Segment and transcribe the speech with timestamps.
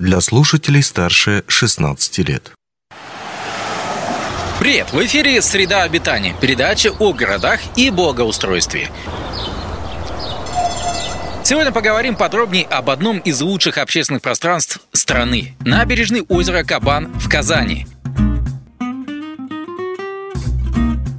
[0.00, 2.52] для слушателей старше 16 лет.
[4.58, 4.92] Привет!
[4.92, 8.88] В эфире «Среда обитания»– передача о городах и благоустройстве.
[11.44, 17.86] Сегодня поговорим подробнее об одном из лучших общественных пространств страны– набережной озера Кабан в Казани.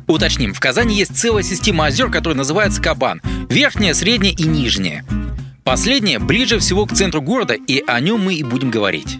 [0.07, 5.05] Уточним, в Казани есть целая система озер, которая называется Кабан– верхняя, средняя и нижняя.
[5.63, 9.19] Последнее ближе всего к центру города, и о нем мы и будем говорить.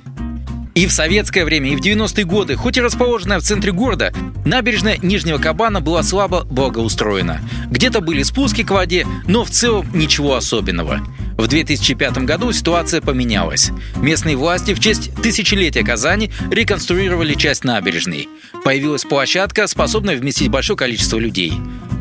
[0.73, 4.11] И в советское время, и в 90-е годы, хоть и расположенная в центре города,
[4.43, 7.41] набережная Нижнего Кабана была слабо благоустроена.
[7.69, 11.01] Где-то были спуски к воде, но в целом ничего особенного.
[11.37, 13.71] В 2005 году ситуация поменялась.
[13.97, 18.29] Местные власти в честь тысячелетия Казани реконструировали часть набережной.
[18.63, 21.53] Появилась площадка, способная вместить большое количество людей.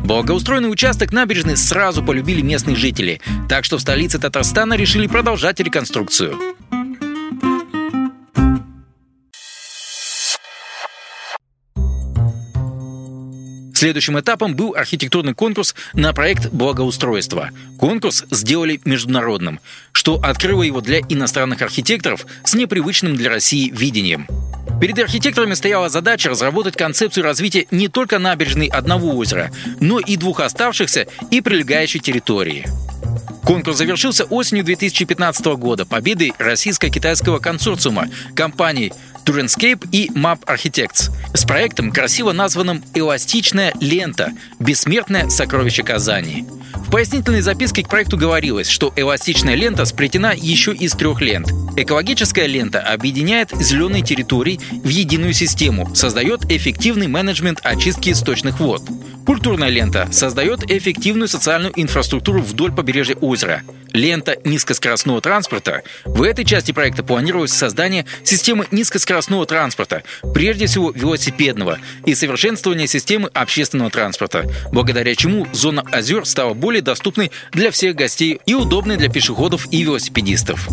[0.03, 6.37] Благоустроенный участок набережной сразу полюбили местные жители, так что в столице Татарстана решили продолжать реконструкцию.
[13.81, 17.49] Следующим этапом был архитектурный конкурс на проект благоустройства.
[17.79, 19.59] Конкурс сделали международным,
[19.91, 24.27] что открыло его для иностранных архитекторов с непривычным для России видением.
[24.81, 30.39] Перед архитекторами стояла задача разработать концепцию развития не только набережной одного озера, но и двух
[30.39, 32.67] оставшихся и прилегающей территории.
[33.43, 38.91] Конкурс завершился осенью 2015 года победой российско-китайского консорциума компаний
[39.25, 44.31] Turenscape и Map Architects с проектом, красиво названным «Эластичная лента.
[44.59, 46.45] Бессмертное сокровище Казани».
[46.75, 51.49] В пояснительной записке к проекту говорилось, что эластичная лента сплетена еще из трех лент.
[51.77, 58.81] Экологическая лента объединяет зеленые территории в единую систему, создает эффективный менеджмент очистки сточных вод.
[59.25, 63.61] Культурная лента создает эффективную социальную инфраструктуру вдоль побережья озера.
[63.93, 65.83] Лента низкоскоростного транспорта.
[66.05, 73.29] В этой части проекта планировалось создание системы низкоскоростного транспорта, прежде всего велосипедного, и совершенствование системы
[73.33, 79.09] общественного транспорта, благодаря чему зона озер стала более доступной для всех гостей и удобной для
[79.09, 80.67] пешеходов и велосипедистов.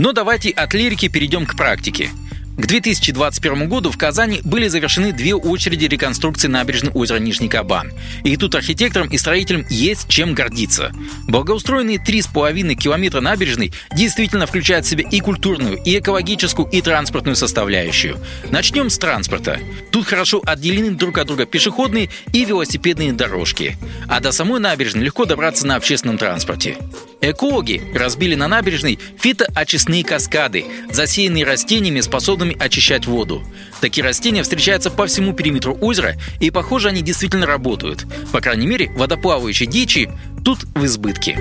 [0.00, 2.08] Но давайте от лирики перейдем к практике.
[2.56, 7.92] К 2021 году в Казани были завершены две очереди реконструкции набережной озера Нижний Кабан.
[8.24, 10.90] И тут архитекторам и строителям есть чем гордиться.
[11.28, 18.16] Благоустроенные 3,5 километра набережной действительно включают в себя и культурную, и экологическую, и транспортную составляющую.
[18.48, 19.60] Начнем с транспорта.
[19.92, 23.76] Тут хорошо отделены друг от друга пешеходные и велосипедные дорожки.
[24.08, 26.78] А до самой набережной легко добраться на общественном транспорте.
[27.22, 33.44] Экологи разбили на набережной фитоочистные каскады, засеянные растениями, способными очищать воду.
[33.80, 38.06] Такие растения встречаются по всему периметру озера, и, похоже, они действительно работают.
[38.32, 40.10] По крайней мере, водоплавающей дичи
[40.44, 41.36] тут в избытке.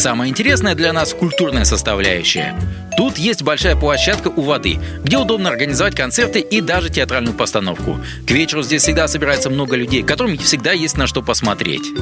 [0.00, 2.58] Самое интересное для нас– культурная составляющая.
[3.00, 7.98] Тут есть большая площадка у воды, где удобно организовать концерты и даже театральную постановку.
[8.26, 11.94] К вечеру здесь всегда собирается много людей, которым всегда есть на что посмотреть.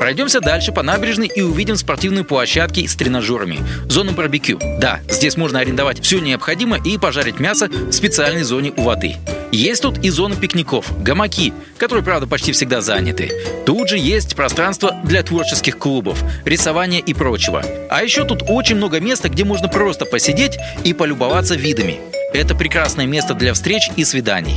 [0.00, 3.60] Пройдемся дальше по набережной и увидим спортивные площадки с тренажерами.
[3.88, 4.58] Зону барбекю.
[4.80, 9.18] Да, здесь можно арендовать все необходимое и пожарить мясо в специальной зоне у воды.
[9.52, 13.30] Есть тут и зона пикников, гамаки, которые, правда, почти всегда заняты.
[13.66, 17.62] Тут же есть пространство для творческих клубов, рисования и прочего.
[17.90, 22.00] А еще тут очень много места, где можно просто посидеть и полюбоваться видами.
[22.32, 24.56] Это прекрасное место для встреч и свиданий.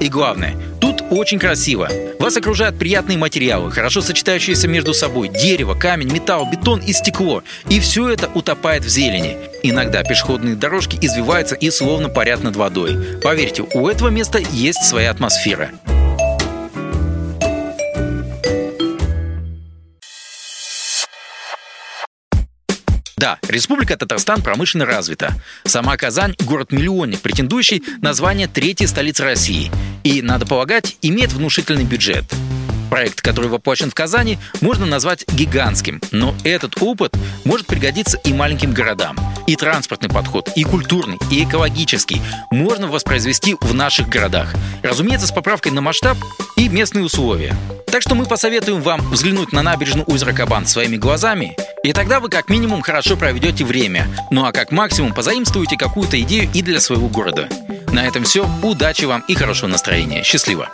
[0.00, 1.88] И главное, тут очень красиво.
[2.18, 5.28] Вас окружают приятные материалы, хорошо сочетающиеся между собой.
[5.28, 7.42] Дерево, камень, металл, бетон и стекло.
[7.68, 9.36] И все это утопает в зелени.
[9.62, 13.20] Иногда пешеходные дорожки извиваются и словно парят над водой.
[13.22, 15.70] Поверьте, у этого места есть своя атмосфера.
[23.20, 25.34] Да, Республика Татарстан промышленно развита.
[25.66, 29.70] Сама Казань– город-миллионник, претендующий на звание третьей столицы России.
[30.04, 32.24] И, надо полагать, имеет внушительный бюджет.
[32.88, 37.14] Проект, который воплощен в Казани, можно назвать гигантским, но этот опыт
[37.44, 39.18] может пригодиться и маленьким городам.
[39.46, 44.54] И транспортный подход, и культурный, и экологический можно воспроизвести в наших городах.
[44.82, 46.16] Разумеется, с поправкой на масштаб
[46.60, 47.56] и местные условия.
[47.86, 52.28] Так что мы посоветуем вам взглянуть на набережную озера Кабан своими глазами, и тогда вы
[52.28, 57.08] как минимум хорошо проведете время, ну а как максимум позаимствуете какую-то идею и для своего
[57.08, 57.48] города.
[57.92, 58.46] На этом все.
[58.62, 60.22] Удачи вам и хорошего настроения.
[60.22, 60.68] Счастливо!